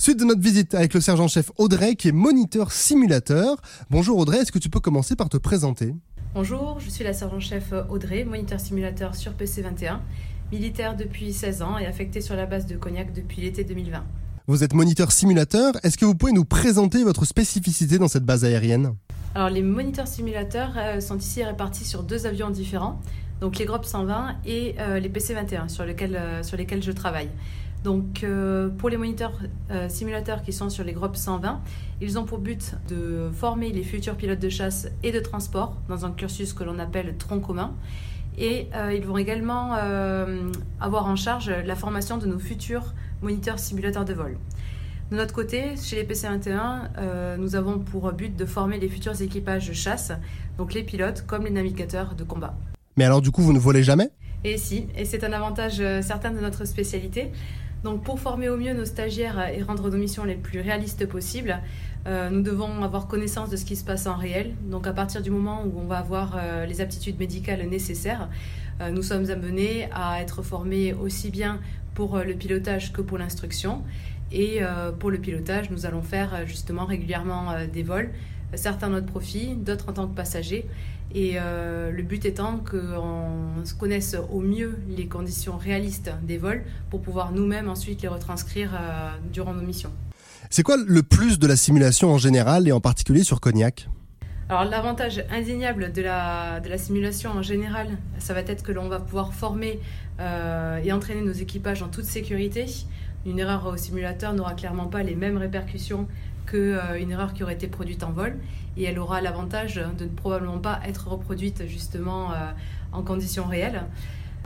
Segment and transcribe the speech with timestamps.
[0.00, 3.56] Suite de notre visite avec le sergent-chef Audrey qui est moniteur simulateur.
[3.90, 5.92] Bonjour Audrey, est-ce que tu peux commencer par te présenter?
[6.34, 9.98] Bonjour, je suis la sergent-chef Audrey, moniteur simulateur sur PC21,
[10.52, 14.04] militaire depuis 16 ans et affecté sur la base de Cognac depuis l'été 2020.
[14.46, 18.44] Vous êtes moniteur simulateur, est-ce que vous pouvez nous présenter votre spécificité dans cette base
[18.44, 18.94] aérienne?
[19.34, 23.00] Alors les moniteurs simulateurs euh, sont ici répartis sur deux avions différents,
[23.40, 27.30] donc les GROP 120 et euh, les PC21 sur, lesquels, euh, sur lesquels je travaille.
[27.84, 29.32] Donc, euh, pour les moniteurs
[29.70, 31.60] euh, simulateurs qui sont sur les GROP 120,
[32.00, 36.04] ils ont pour but de former les futurs pilotes de chasse et de transport dans
[36.04, 37.72] un cursus que l'on appelle tronc commun.
[38.36, 39.72] Et euh, ils vont également
[40.80, 44.36] avoir en charge la formation de nos futurs moniteurs simulateurs de vol.
[45.10, 49.68] De notre côté, chez les PC-21, nous avons pour but de former les futurs équipages
[49.68, 50.12] de chasse,
[50.56, 52.54] donc les pilotes comme les navigateurs de combat.
[52.96, 54.10] Mais alors du coup, vous ne volez jamais?
[54.44, 57.32] Et si, et c'est un avantage certain de notre spécialité.
[57.84, 61.60] Donc pour former au mieux nos stagiaires et rendre nos missions les plus réalistes possibles,
[62.06, 64.54] euh, nous devons avoir connaissance de ce qui se passe en réel.
[64.62, 68.28] Donc à partir du moment où on va avoir euh, les aptitudes médicales nécessaires,
[68.80, 71.60] euh, nous sommes amenés à être formés aussi bien
[71.94, 73.82] pour le pilotage que pour l'instruction.
[74.30, 74.60] Et
[75.00, 78.10] pour le pilotage, nous allons faire justement régulièrement des vols,
[78.54, 80.66] certains à notre profit, d'autres en tant que passagers.
[81.14, 87.00] Et euh, le but étant qu'on connaisse au mieux les conditions réalistes des vols pour
[87.00, 89.92] pouvoir nous-mêmes ensuite les retranscrire euh, durant nos missions.
[90.50, 93.88] C'est quoi le plus de la simulation en général et en particulier sur Cognac?
[94.50, 98.88] Alors l'avantage indéniable de la, de la simulation en général, ça va être que l'on
[98.88, 99.78] va pouvoir former
[100.20, 102.64] euh, et entraîner nos équipages en toute sécurité.
[103.26, 106.06] Une erreur au simulateur n'aura clairement pas les mêmes répercussions
[106.48, 108.38] qu'une euh, erreur qui aurait été produite en vol.
[108.76, 112.36] Et elle aura l'avantage de ne probablement pas être reproduite justement euh,
[112.92, 113.82] en conditions réelles.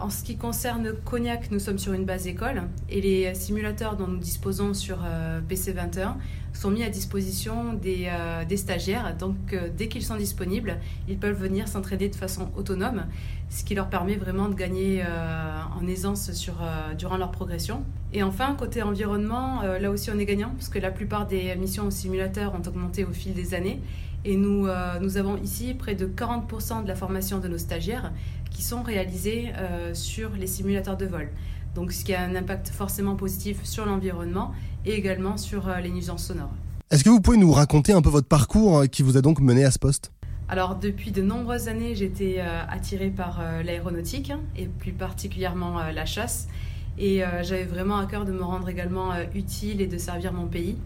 [0.00, 4.06] En ce qui concerne Cognac, nous sommes sur une base école et les simulateurs dont
[4.06, 6.14] nous disposons sur euh, PC21
[6.54, 9.14] sont mis à disposition des, euh, stagiaires.
[9.18, 13.04] Donc euh, dès qu'ils sont disponibles, ils peuvent venir s'entraîner de façon autonome,
[13.50, 15.04] ce qui leur permet vraiment de gagner
[15.78, 16.30] en aisance
[16.96, 17.84] durant leur progression.
[18.14, 21.86] Et enfin, côté environnement, là aussi on est gagnant parce que la plupart des missions
[21.86, 23.80] au simulateur ont augmenté au fil des années
[24.24, 24.66] et nous
[25.16, 28.12] avons ici près de 40% de la formation de nos stagiaires
[28.60, 31.30] qui sont réalisés euh, sur les simulateurs de vol.
[31.74, 34.52] Donc ce qui a un impact forcément positif sur l'environnement
[34.84, 36.52] et également sur euh, les nuisances sonores.
[36.90, 39.40] Est-ce que vous pouvez nous raconter un peu votre parcours euh, qui vous a donc
[39.40, 40.12] mené à ce poste?
[40.50, 46.48] Alors depuis de nombreuses années, j'étais attirée par l'aéronautique et plus particulièrement la chasse.
[46.98, 50.76] Et j'avais vraiment à cœur de me rendre également utile et de servir mon pays.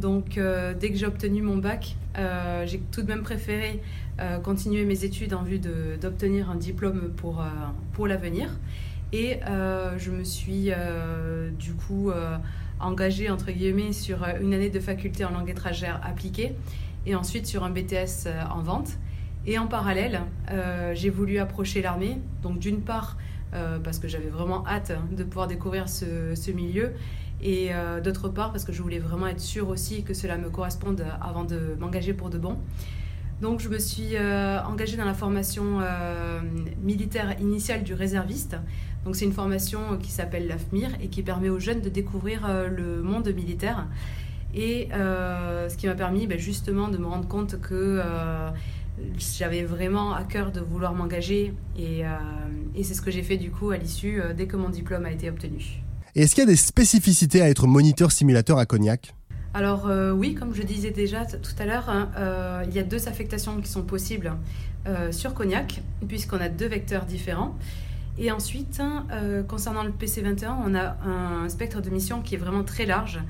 [0.00, 1.94] Donc dès que j'ai obtenu mon bac,
[2.64, 3.80] j'ai tout de même préféré
[4.42, 7.46] continuer mes études en vue d'obtenir un diplôme pour, euh,
[7.92, 8.48] pour l'avenir.
[9.12, 10.70] Et euh, je me suis
[11.58, 12.10] du coup
[12.80, 16.54] engagée entre guillemets sur une année de faculté en langue étrangère appliquée
[17.06, 18.90] et ensuite sur un BTS en vente.
[19.46, 20.22] Et en parallèle,
[20.94, 22.18] j'ai voulu approcher l'armée.
[22.42, 23.16] Donc d'une part,
[23.84, 26.92] parce que j'avais vraiment hâte de pouvoir découvrir ce milieu.
[27.40, 27.70] Et
[28.02, 31.44] d'autre part, parce que je voulais vraiment être sûre aussi que cela me corresponde avant
[31.44, 32.58] de m'engager pour de bon.
[33.44, 36.40] Donc je me suis euh, engagée dans la formation euh,
[36.82, 38.56] militaire initiale du réserviste.
[39.04, 42.68] Donc c'est une formation qui s'appelle l'AFMIR et qui permet aux jeunes de découvrir euh,
[42.68, 43.86] le monde militaire.
[44.54, 48.00] Et ce qui m'a permis ben, justement de me rendre compte que
[49.18, 51.52] j'avais vraiment à cœur de vouloir m'engager.
[51.76, 52.02] Et,
[52.76, 55.10] et c'est ce que j'ai fait du coup à l'issue dès que mon diplôme a
[55.10, 55.82] été obtenu.
[56.14, 59.12] Est-ce qu'il y a des spécificités à être moniteur simulateur à Cognac?
[59.54, 62.82] Alors euh, oui, comme je disais déjà tout à l'heure, hein, euh, il y a
[62.82, 64.32] deux affectations qui sont possibles
[64.88, 67.56] euh, sur Cognac, puisqu'on a deux vecteurs différents.
[68.18, 68.80] Et ensuite,
[69.48, 73.20] concernant le PC21, on a un spectre de mission qui est vraiment très large.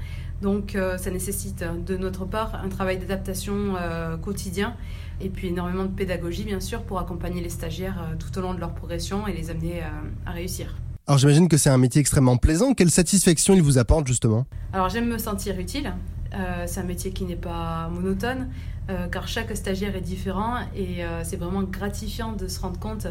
[0.42, 3.76] Donc ça nécessite de notre part un travail d'adaptation
[4.20, 4.76] quotidien
[5.22, 8.60] et puis énormément de pédagogie, bien sûr, pour accompagner les stagiaires tout au long de
[8.60, 9.80] leur progression et les amener
[10.26, 10.76] à réussir.
[11.06, 12.72] Alors j'imagine que c'est un métier extrêmement plaisant.
[12.72, 14.46] Quelle satisfaction il vous apporte justement?
[14.72, 15.92] Alors j'aime me sentir utile.
[16.32, 18.48] Euh, c'est un métier qui n'est pas monotone,
[18.88, 23.06] euh, car chaque stagiaire est différent et euh, c'est vraiment gratifiant de se rendre compte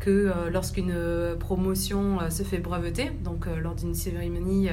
[0.00, 0.94] que lorsqu'une
[1.40, 4.68] promotion se fait breveter, donc lors d'une cérémonie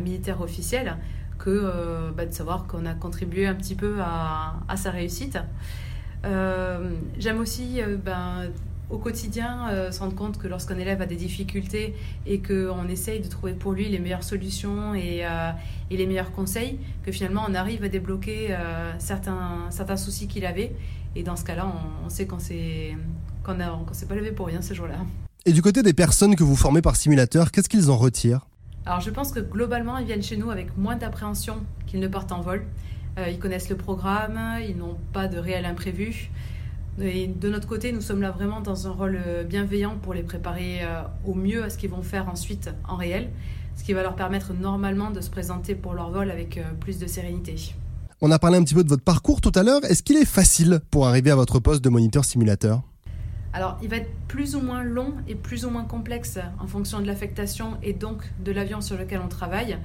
[0.00, 0.96] militaire officielle,
[1.40, 5.38] que bah, de savoir qu'on a contribué un petit peu à, sa réussite.
[6.22, 8.48] J'aime aussi ben,
[8.90, 11.94] au quotidien euh, se rendre compte que lorsqu'un élève a des difficultés
[12.26, 15.50] et qu'on essaye de trouver pour lui les meilleures solutions et, euh,
[15.90, 20.46] et les meilleurs conseils, que finalement on arrive à débloquer euh, certains, certains soucis qu'il
[20.46, 20.74] avait.
[21.16, 22.96] Et dans ce cas-là, on, on, sait qu'on s'est
[23.44, 24.98] qu'on s'est pas levé pour rien ce jour-là.
[25.46, 28.46] Et du côté des personnes que vous formez par simulateur, qu'est-ce qu'ils en retirent?
[28.84, 31.56] Alors je pense que globalement, ils viennent chez nous avec moins d'appréhension
[31.86, 32.64] qu'ils ne partent en vol.
[33.18, 36.30] Euh, ils connaissent le programme, ils n'ont pas de réel imprévu.
[37.00, 40.24] Et de notre côté, nous sommes là vraiment dans un rôle euh, bienveillant pour les
[40.24, 43.30] préparer euh, au mieux à ce qu'ils vont faire ensuite en réel,
[43.76, 47.06] ce qui va leur permettre normalement de se présenter pour leur vol avec plus de
[47.06, 47.74] sérénité.
[48.20, 49.84] On a parlé un petit peu de votre parcours tout à l'heure.
[49.84, 52.82] Est-ce qu'il est facile pour arriver à votre poste de moniteur simulateur?
[53.52, 57.00] Alors, il va être plus ou moins long et plus ou moins complexe en fonction
[57.00, 59.78] de l'affectation et donc de l'avion sur lequel on travaille.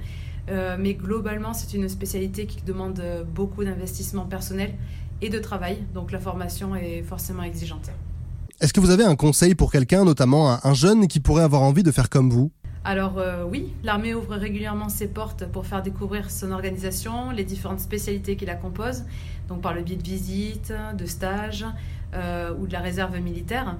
[0.50, 3.00] Euh, mais globalement, c'est une spécialité qui demande
[3.32, 4.74] beaucoup d'investissement personnel
[5.22, 5.78] et de travail.
[5.94, 7.90] Donc, la formation est forcément exigeante.
[8.60, 11.82] Est-ce que vous avez un conseil pour quelqu'un, notamment un jeune qui pourrait avoir envie
[11.82, 12.50] de faire comme vous?
[12.86, 17.80] Alors euh, oui, l'armée ouvre régulièrement ses portes pour faire découvrir son organisation, les différentes
[17.80, 19.04] spécialités qui la composent,
[19.48, 21.64] donc par le biais de visites, de stages
[22.12, 23.76] euh, ou de la réserve militaire.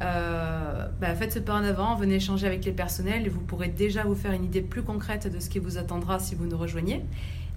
[0.00, 3.68] Euh, bah, faites ce pas en avant, venez échanger avec les personnels et vous pourrez
[3.68, 6.56] déjà vous faire une idée plus concrète de ce qui vous attendra si vous nous
[6.56, 7.04] rejoignez.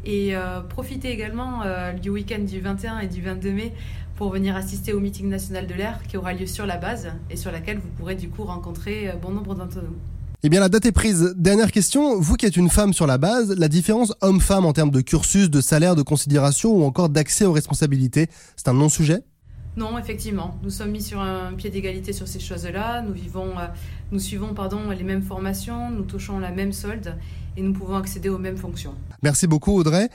[0.05, 0.33] Et
[0.69, 1.61] profitez également
[2.01, 3.73] du week-end du 21 et du 22 mai
[4.15, 7.37] pour venir assister au meeting national de l'air qui aura lieu sur la base et
[7.37, 9.95] sur laquelle vous pourrez du coup rencontrer bon nombre d'entre nous.
[10.45, 11.33] Eh bien, la date est prise.
[11.37, 12.19] Dernière question.
[12.19, 15.49] Vous qui êtes une femme sur la base, la différence homme-femme en termes de cursus,
[15.49, 18.27] de salaire, de considération ou encore d'accès aux responsabilités,
[18.57, 19.21] c'est un non-sujet?
[19.75, 23.01] Non, effectivement, nous sommes mis sur un pied d'égalité sur ces choses-là.
[23.01, 23.65] Nous vivons, euh,
[24.11, 27.15] nous suivons pardon les mêmes formations, nous touchons la même solde
[27.57, 28.93] et nous pouvons accéder aux mêmes fonctions.
[29.23, 30.09] Merci beaucoup Audrey.